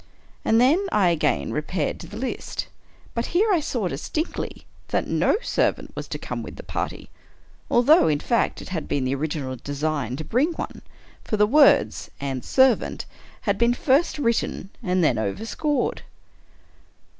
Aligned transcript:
"And 0.43 0.59
then 0.59 0.83
I 0.91 1.09
again 1.11 1.51
repaired 1.53 1.99
to 1.99 2.07
the 2.07 2.17
list— 2.17 2.65
but 3.13 3.27
here 3.37 3.51
I 3.51 3.59
saw 3.59 3.87
distinctly 3.87 4.65
that 4.87 5.05
no 5.07 5.37
servant 5.43 5.95
was 5.95 6.07
to 6.07 6.17
come 6.17 6.41
with 6.41 6.55
the 6.55 6.63
party: 6.63 7.11
although, 7.69 8.07
in 8.07 8.19
fact, 8.19 8.63
it 8.63 8.69
had 8.69 8.87
been 8.87 9.03
the 9.05 9.13
original 9.13 9.57
design 9.57 10.15
to 10.15 10.23
bring 10.23 10.53
one— 10.53 10.81
for 11.23 11.37
the 11.37 11.45
words" 11.45 12.09
and 12.19 12.43
servant" 12.43 13.05
had 13.41 13.59
been 13.59 13.75
first 13.75 14.17
written 14.17 14.71
and 14.81 15.03
then 15.03 15.19
over 15.19 15.45
scored. 15.45 16.01